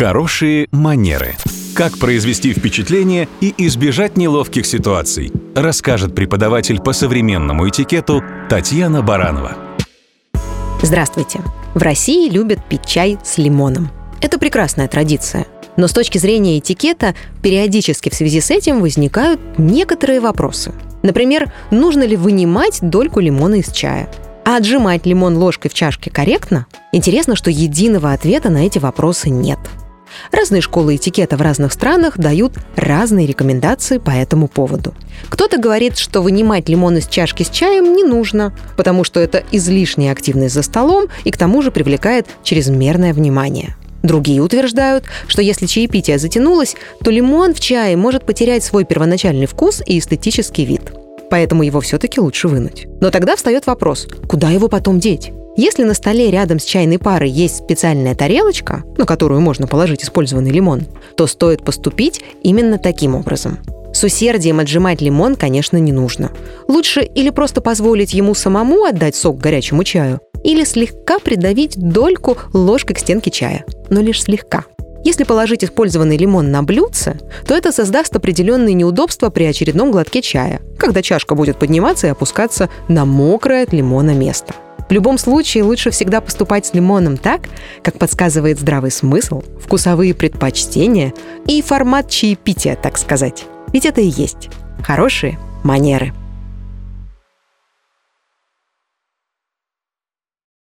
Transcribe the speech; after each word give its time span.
Хорошие 0.00 0.66
манеры. 0.72 1.34
Как 1.74 1.98
произвести 1.98 2.54
впечатление 2.54 3.28
и 3.42 3.52
избежать 3.58 4.16
неловких 4.16 4.64
ситуаций, 4.64 5.30
расскажет 5.54 6.14
преподаватель 6.14 6.80
по 6.80 6.94
современному 6.94 7.68
этикету 7.68 8.24
Татьяна 8.48 9.02
Баранова. 9.02 9.58
Здравствуйте. 10.80 11.40
В 11.74 11.82
России 11.82 12.30
любят 12.30 12.66
пить 12.66 12.86
чай 12.86 13.18
с 13.22 13.36
лимоном. 13.36 13.90
Это 14.22 14.38
прекрасная 14.38 14.88
традиция. 14.88 15.44
Но 15.76 15.86
с 15.86 15.92
точки 15.92 16.16
зрения 16.16 16.58
этикета, 16.58 17.14
периодически 17.42 18.08
в 18.08 18.14
связи 18.14 18.40
с 18.40 18.50
этим 18.50 18.80
возникают 18.80 19.58
некоторые 19.58 20.20
вопросы. 20.20 20.72
Например, 21.02 21.52
нужно 21.70 22.04
ли 22.04 22.16
вынимать 22.16 22.78
дольку 22.80 23.20
лимона 23.20 23.56
из 23.56 23.70
чая? 23.70 24.08
А 24.46 24.56
отжимать 24.56 25.04
лимон 25.04 25.36
ложкой 25.36 25.68
в 25.68 25.74
чашке 25.74 26.10
корректно? 26.10 26.66
Интересно, 26.90 27.36
что 27.36 27.50
единого 27.50 28.14
ответа 28.14 28.48
на 28.48 28.64
эти 28.64 28.78
вопросы 28.78 29.28
нет. 29.28 29.58
Разные 30.32 30.60
школы 30.60 30.96
этикета 30.96 31.36
в 31.36 31.42
разных 31.42 31.72
странах 31.72 32.18
дают 32.18 32.54
разные 32.76 33.26
рекомендации 33.26 33.98
по 33.98 34.10
этому 34.10 34.48
поводу. 34.48 34.94
Кто-то 35.28 35.58
говорит, 35.58 35.98
что 35.98 36.22
вынимать 36.22 36.68
лимон 36.68 36.98
из 36.98 37.06
чашки 37.06 37.42
с 37.42 37.50
чаем 37.50 37.94
не 37.94 38.04
нужно, 38.04 38.52
потому 38.76 39.04
что 39.04 39.20
это 39.20 39.42
излишняя 39.50 40.12
активность 40.12 40.54
за 40.54 40.62
столом 40.62 41.06
и 41.24 41.30
к 41.30 41.36
тому 41.36 41.62
же 41.62 41.70
привлекает 41.70 42.26
чрезмерное 42.42 43.12
внимание. 43.12 43.76
Другие 44.02 44.40
утверждают, 44.40 45.04
что 45.26 45.42
если 45.42 45.66
чаепитие 45.66 46.18
затянулось, 46.18 46.74
то 47.04 47.10
лимон 47.10 47.52
в 47.52 47.60
чае 47.60 47.96
может 47.96 48.24
потерять 48.24 48.64
свой 48.64 48.84
первоначальный 48.84 49.46
вкус 49.46 49.82
и 49.84 49.98
эстетический 49.98 50.64
вид. 50.64 50.92
Поэтому 51.30 51.62
его 51.62 51.80
все-таки 51.80 52.20
лучше 52.20 52.48
вынуть. 52.48 52.86
Но 53.00 53.10
тогда 53.10 53.36
встает 53.36 53.66
вопрос, 53.66 54.08
куда 54.26 54.50
его 54.50 54.68
потом 54.68 54.98
деть? 54.98 55.32
Если 55.56 55.82
на 55.82 55.94
столе 55.94 56.30
рядом 56.30 56.58
с 56.58 56.64
чайной 56.64 56.98
парой 56.98 57.28
есть 57.28 57.56
специальная 57.56 58.14
тарелочка, 58.14 58.84
на 58.96 59.04
которую 59.04 59.40
можно 59.40 59.66
положить 59.66 60.04
использованный 60.04 60.50
лимон, 60.50 60.82
то 61.16 61.26
стоит 61.26 61.64
поступить 61.64 62.22
именно 62.42 62.78
таким 62.78 63.14
образом. 63.14 63.58
С 63.92 64.04
усердием 64.04 64.60
отжимать 64.60 65.00
лимон, 65.00 65.34
конечно, 65.34 65.76
не 65.76 65.90
нужно. 65.90 66.30
Лучше 66.68 67.02
или 67.02 67.30
просто 67.30 67.60
позволить 67.60 68.14
ему 68.14 68.34
самому 68.34 68.84
отдать 68.84 69.16
сок 69.16 69.38
горячему 69.38 69.82
чаю, 69.82 70.20
или 70.44 70.64
слегка 70.64 71.18
придавить 71.18 71.76
дольку 71.76 72.38
ложкой 72.52 72.94
к 72.94 73.00
стенке 73.00 73.30
чая, 73.30 73.64
но 73.90 74.00
лишь 74.00 74.22
слегка. 74.22 74.64
Если 75.02 75.24
положить 75.24 75.64
использованный 75.64 76.16
лимон 76.16 76.50
на 76.50 76.62
блюдце, 76.62 77.18
то 77.46 77.54
это 77.54 77.72
создаст 77.72 78.14
определенные 78.14 78.74
неудобства 78.74 79.30
при 79.30 79.44
очередном 79.44 79.90
глотке 79.90 80.22
чая, 80.22 80.60
когда 80.78 81.02
чашка 81.02 81.34
будет 81.34 81.58
подниматься 81.58 82.06
и 82.06 82.10
опускаться 82.10 82.68
на 82.88 83.04
мокрое 83.04 83.64
от 83.64 83.72
лимона 83.72 84.12
место. 84.12 84.54
В 84.90 84.92
любом 84.92 85.18
случае 85.18 85.62
лучше 85.62 85.92
всегда 85.92 86.20
поступать 86.20 86.66
с 86.66 86.74
лимоном 86.74 87.16
так, 87.16 87.42
как 87.84 87.96
подсказывает 87.96 88.58
здравый 88.58 88.90
смысл, 88.90 89.44
вкусовые 89.62 90.14
предпочтения 90.14 91.14
и 91.46 91.62
формат 91.62 92.10
чаепития, 92.10 92.74
так 92.74 92.98
сказать. 92.98 93.44
Ведь 93.72 93.86
это 93.86 94.00
и 94.00 94.08
есть 94.08 94.50
хорошие 94.82 95.38
манеры. 95.62 96.12